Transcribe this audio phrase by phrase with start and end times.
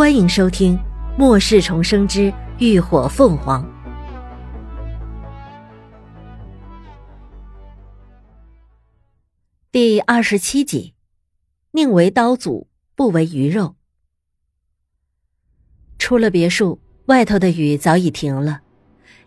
[0.00, 0.78] 欢迎收听
[1.18, 3.62] 《末世重生之浴火凤凰》
[9.70, 10.94] 第二十七集。
[11.72, 12.64] 宁为刀俎，
[12.96, 13.74] 不为鱼肉。
[15.98, 18.62] 出了别墅，外头的雨早已停了。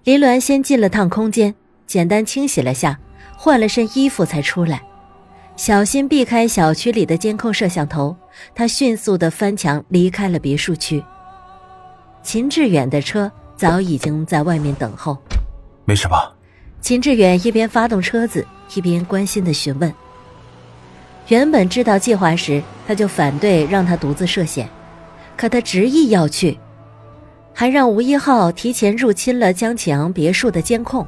[0.03, 1.53] 林鸾先进了趟空间，
[1.85, 2.99] 简单清洗了下，
[3.37, 4.83] 换了身衣服才出来。
[5.55, 8.15] 小心避开小区里的监控摄像头，
[8.55, 11.03] 他迅速的翻墙离开了别墅区。
[12.23, 15.17] 秦志远的车早已经在外面等候。
[15.85, 16.33] 没事吧？
[16.81, 19.93] 秦志远一边发动车子，一边关心的询问。
[21.27, 24.67] 原本知道计划时，他就反对让他独自涉险，
[25.37, 26.57] 可他执意要去，
[27.53, 31.07] 还让吴一浩提前入侵了江启昂别墅的监控。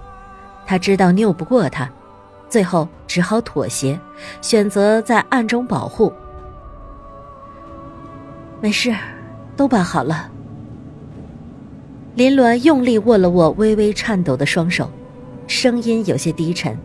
[0.67, 1.89] 他知道拗不过他。
[2.49, 3.99] 最后只好妥协，
[4.41, 6.11] 选择在暗中保护。
[8.61, 8.95] 没事，
[9.55, 10.29] 都办好了。
[12.15, 14.89] 林鸾用力握了握微微颤抖的双手，
[15.47, 16.77] 声音有些低沉：“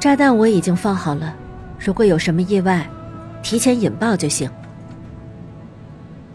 [0.00, 1.34] 炸弹我已经放好了，
[1.78, 2.88] 如果有什么意外，
[3.42, 4.50] 提前引爆就行。”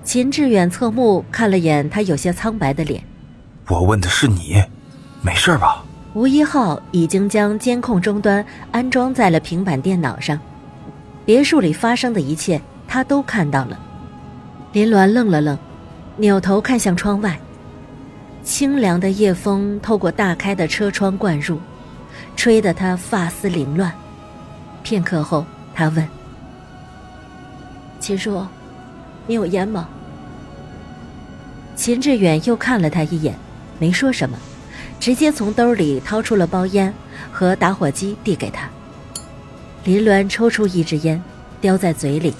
[0.03, 3.03] 秦志远侧目看了眼他有些苍白的脸
[3.69, 4.63] ：“我问的是你，
[5.21, 5.83] 没事吧？”
[6.15, 10.39] 吴一浩已经将监控终端安装在了平板电脑上，
[11.25, 13.77] 别墅里发生的一切他都看到了。
[14.71, 15.57] 林鸾愣了愣，
[16.15, 17.37] 扭头看向窗外，
[18.43, 21.59] 清凉的夜风透过大开的车窗灌入，
[22.37, 23.91] 吹得他发丝凌乱。
[24.83, 26.07] 片刻后，他问
[27.99, 28.41] ：“秦叔，
[29.27, 29.89] 你有烟吗？”
[31.75, 33.35] 秦志远又看了他一眼，
[33.79, 34.37] 没说什么。
[35.05, 36.91] 直接从兜里掏出了包烟
[37.31, 38.67] 和打火机递给他。
[39.83, 41.23] 林鸾抽出一支烟，
[41.61, 42.33] 叼在嘴里，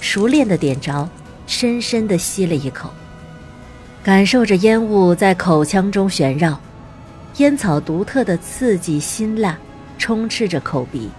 [0.00, 1.08] 熟练的点着，
[1.48, 2.90] 深深的吸了一口，
[4.04, 6.60] 感受着烟雾在口腔中旋绕，
[7.38, 9.58] 烟草独特的刺激辛辣
[9.98, 11.10] 充斥着口鼻。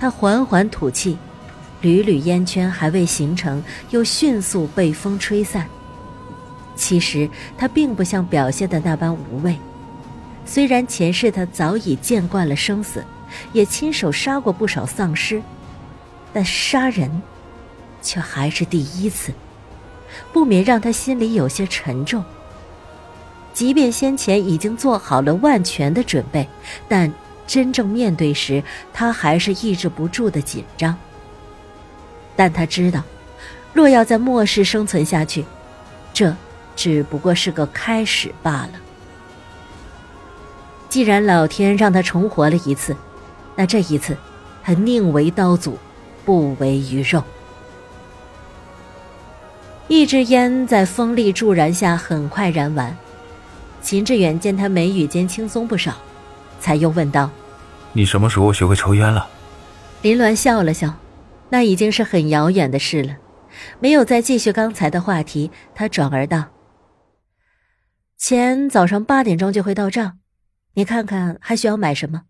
[0.00, 1.18] 他缓缓吐气，
[1.82, 5.66] 缕缕烟圈还未形成，又迅速被风吹散。
[6.78, 7.28] 其实
[7.58, 9.58] 他并不像表现的那般无畏，
[10.46, 13.04] 虽然前世他早已见惯了生死，
[13.52, 15.42] 也亲手杀过不少丧尸，
[16.32, 17.20] 但杀人，
[18.00, 19.32] 却还是第一次，
[20.32, 22.24] 不免让他心里有些沉重。
[23.52, 26.48] 即便先前已经做好了万全的准备，
[26.88, 27.12] 但
[27.44, 28.62] 真正面对时，
[28.94, 30.96] 他还是抑制不住的紧张。
[32.36, 33.02] 但他知道，
[33.72, 35.44] 若要在末世生存下去，
[36.14, 36.36] 这。
[36.78, 38.70] 只不过是个开始罢了。
[40.88, 42.96] 既然老天让他重活了一次，
[43.56, 44.16] 那这一次，
[44.62, 45.74] 他宁为刀俎，
[46.24, 47.24] 不为鱼肉。
[49.88, 52.96] 一支烟在风力助燃下很快燃完。
[53.82, 55.96] 秦志远见他眉宇间轻松不少，
[56.60, 57.28] 才又问道
[57.92, 59.28] ：“你什么时候学会抽烟了？”
[60.02, 60.94] 林鸾笑了笑，
[61.50, 63.16] 那已经是很遥远的事了，
[63.80, 65.50] 没有再继续刚才的话题。
[65.74, 66.44] 他转而道。
[68.18, 70.18] 钱早上八点钟就会到账，
[70.74, 72.24] 你看看还需要买什么？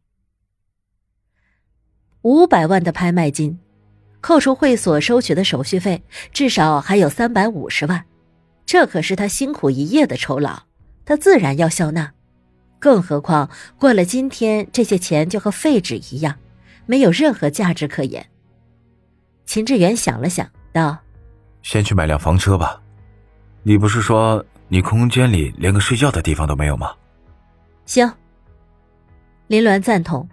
[2.20, 3.58] 五百万的拍卖金，
[4.20, 8.04] 扣除会所收取的手续费，至少还有三百五十万。
[8.66, 10.64] 这可是他辛苦一夜的酬劳，
[11.06, 12.12] 他自然要笑纳。
[12.78, 16.36] 更何况过了今天，这些钱就和废纸一样，
[16.84, 18.28] 没有任何价值可言。
[19.46, 20.98] 秦志远想了想，道
[21.62, 22.82] ：“先去买辆房车吧。
[23.62, 26.94] 你不是说……”你空间里连个睡觉的地方都没有吗？
[27.86, 28.10] 行。
[29.46, 30.28] 林鸾赞同。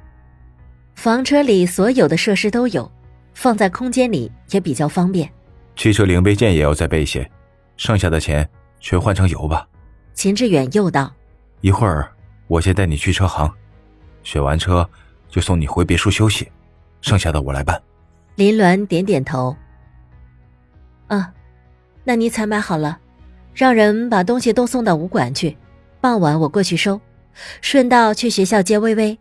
[0.96, 2.90] 房车里所有的设施都有，
[3.34, 5.30] 放在空间里也比较方便。
[5.76, 7.30] 汽车零配件也要再备一些，
[7.78, 8.48] 剩下的钱
[8.80, 9.68] 全换成油吧。
[10.14, 11.14] 秦志远又道
[11.62, 12.10] ：“一会儿
[12.48, 13.50] 我先带你去车行，
[14.24, 14.90] 选完车
[15.30, 16.50] 就送你回别墅休息，
[17.02, 17.82] 剩下的我来办。”
[18.36, 19.56] 林鸾点点头。
[21.08, 21.34] 啊，
[22.04, 23.00] 那你采买好了。
[23.56, 25.56] 让人把东西都送到武馆去，
[26.02, 27.00] 傍晚我过去收，
[27.62, 29.18] 顺道去学校接微微，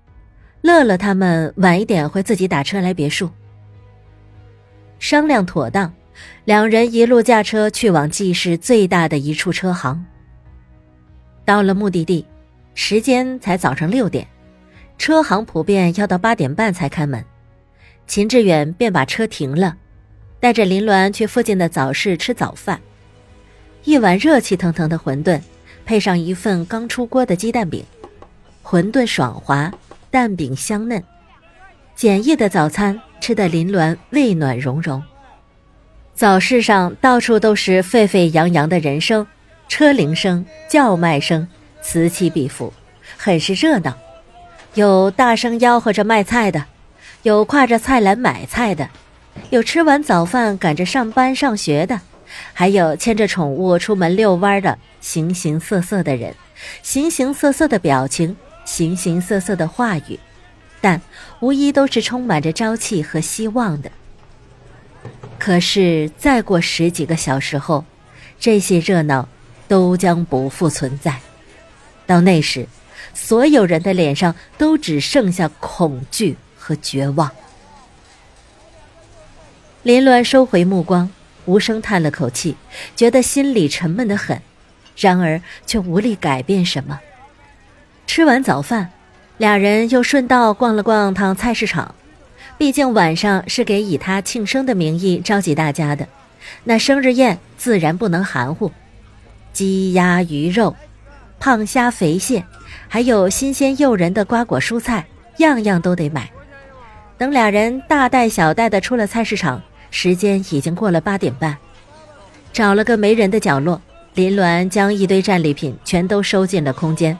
[0.61, 3.31] 乐乐他们晚一点会自己打车来别墅。
[4.99, 5.95] 商量妥当，
[6.47, 10.05] 两人一路驾车去往季市最大的一处车行。
[11.45, 12.27] 到了目的地，
[12.75, 14.27] 时间才早上六点，
[14.99, 17.25] 车行普遍要到八点半才开门。
[18.09, 19.77] 秦志远便把车停了，
[20.41, 22.81] 带着林鸾去附近的早市吃早饭。
[23.85, 25.41] 一碗热气腾腾的馄饨，
[25.85, 27.85] 配上一份刚出锅的鸡蛋饼，
[28.63, 29.71] 馄饨爽滑，
[30.11, 31.03] 蛋饼香嫩，
[31.95, 35.03] 简易的早餐吃得林鸾胃暖融融。
[36.15, 39.27] 早市上到处都是沸沸扬扬的人声、
[39.69, 41.47] 车铃声、叫卖声，
[41.83, 42.73] 此起彼伏，
[43.19, 43.95] 很是热闹。
[44.73, 46.65] 有大声吆喝着卖菜的，
[47.23, 48.89] 有挎着菜篮买菜的，
[49.51, 52.01] 有吃完早饭赶着上班上学的，
[52.53, 56.35] 还有牵着宠物出门遛弯的，形形色色的人，
[56.83, 60.19] 形形色色的表情，形形色色的话语，
[60.81, 61.01] 但
[61.41, 63.91] 无疑都是充满着朝气和希望的。
[65.39, 67.85] 可是，再过十几个小时后，
[68.41, 69.29] 这些热闹
[69.69, 71.21] 都将不复存在。
[72.07, 72.67] 到那时，
[73.13, 77.31] 所有人的脸上都只剩下恐惧和绝望。
[79.83, 81.11] 林鸾收回目光，
[81.46, 82.56] 无声叹了口气，
[82.96, 84.41] 觉得心里沉闷得很，
[84.96, 87.00] 然而却无力改变什么。
[88.06, 88.91] 吃完早饭，
[89.38, 91.94] 俩人又顺道逛了逛趟菜市场。
[92.56, 96.06] 毕竟晚上是给以他庆生的名义召集大家的，
[96.62, 98.70] 那生日宴自然不能含糊。
[99.52, 100.76] 鸡鸭鱼肉、
[101.41, 102.44] 胖虾肥蟹，
[102.88, 105.06] 还有新鲜诱人的瓜果蔬菜，
[105.38, 106.31] 样样都得买。
[107.19, 109.62] 等俩人大袋小袋的出了菜市场，
[109.96, 111.56] 时间已经过了八点半。
[112.52, 113.81] 找了个没人的角落，
[114.14, 117.17] 林鸾将一堆战利品全都收进了空间，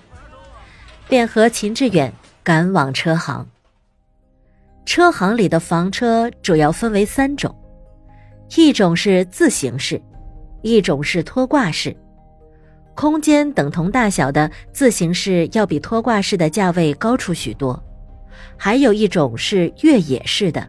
[1.09, 2.13] 便和秦志远
[2.43, 3.47] 赶往车行。
[4.85, 7.55] 车行里的房车主要分为三种，
[8.57, 10.03] 一种是自行式，
[10.63, 11.97] 一种是拖挂式。
[12.97, 17.81] 空间等同大小的自行式要比拖挂式的价位高出许多。
[18.57, 20.69] 还有一种是越野式的，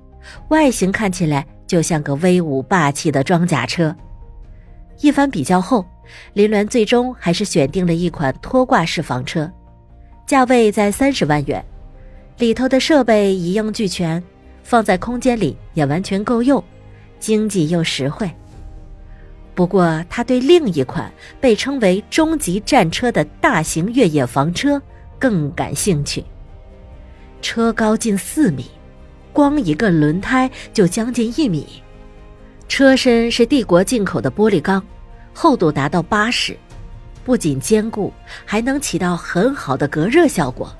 [0.49, 3.95] 外形看起来就像个威武霸气的装甲车。
[5.01, 5.85] 一番比较后，
[6.33, 9.51] 林鸾最终还是选定了一款拖挂式房车，
[10.25, 11.63] 价位在三十万元。
[12.37, 14.21] 里头的设备一应俱全，
[14.63, 16.63] 放在空间里也完全够用，
[17.19, 18.29] 经济又实惠。
[19.53, 21.09] 不过，他对另一款
[21.39, 24.81] 被称为“终极战车”的大型越野房车
[25.17, 26.23] 更感兴趣。
[27.41, 28.65] 车高近四米，
[29.35, 31.67] 光一个轮胎就将近一米，
[32.69, 34.81] 车身是帝国进口的玻璃钢，
[35.33, 36.57] 厚度达到八十，
[37.25, 38.13] 不仅坚固，
[38.45, 40.73] 还能起到很好的隔热效果。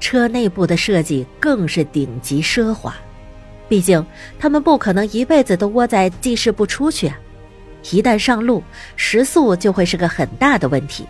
[0.00, 2.92] 车内部的设计更是顶级奢华，
[3.68, 4.04] 毕竟
[4.36, 7.16] 他们不可能一辈子都窝在记事部出去啊！
[7.92, 8.64] 一旦上路，
[8.96, 11.06] 时速就会是个很大的问题。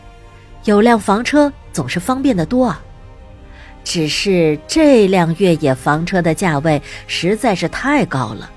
[0.65, 2.83] 有辆房车总是方便的多啊！
[3.87, 8.51] 只是这辆越野房车的价位实在是太高了，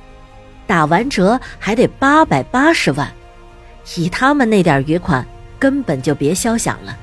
[0.65, 3.07] 打完折还得八百八十万，
[3.95, 5.23] 以他们那点余款，
[5.59, 6.97] 根本就别消想了。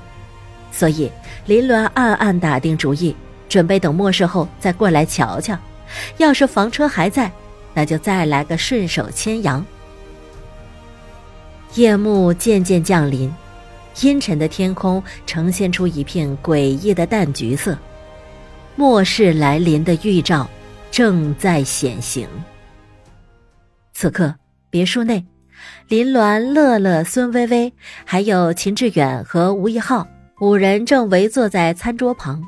[0.73, 1.09] 所以，
[1.47, 3.15] 林鸾暗暗打定主意，
[3.49, 5.57] 准备等末世后再过来瞧瞧。
[6.17, 7.31] 要是房车还在，
[7.75, 9.65] 那就再来个顺手牵羊。
[11.75, 13.33] 夜幕渐渐降临，
[14.01, 17.79] 阴沉的天空呈现出一片诡异的淡橘色，
[18.77, 20.49] 末世来临的预兆
[20.91, 22.29] 正在显形。
[23.95, 24.35] 此刻，
[24.69, 25.25] 别墅内，
[25.89, 27.73] 林鸾、乐乐、孙薇薇，
[28.05, 30.07] 还有秦志远和吴一浩。
[30.43, 32.43] 五人正围坐在餐桌旁，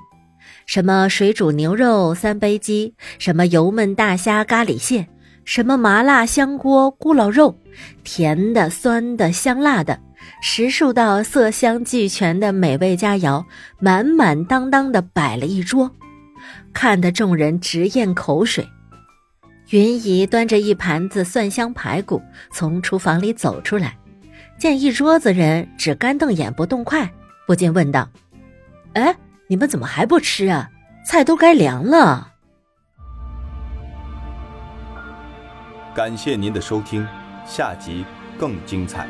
[0.66, 5.08] 什么水煮牛肉三杯鸡，什么油焖大虾咖喱蟹，
[5.46, 7.58] 什么麻辣香锅咕老肉，
[8.04, 9.98] 甜的、酸的、香辣的，
[10.42, 13.42] 十数道色香俱全的美味佳肴，
[13.80, 15.90] 满满当当的摆了一桌，
[16.72, 18.66] 看得众人直咽口水。
[19.70, 23.98] 云姨端着一盘子蒜香排骨从厨房里走出来，
[24.58, 27.08] 见一桌子人只干瞪眼不动筷。
[27.46, 28.08] 不禁问道
[28.94, 29.14] ：“哎，
[29.46, 30.70] 你们怎么还不吃啊？
[31.04, 32.32] 菜都该凉了。”
[35.94, 37.06] 感谢您的收听，
[37.44, 38.04] 下集
[38.38, 39.06] 更精彩。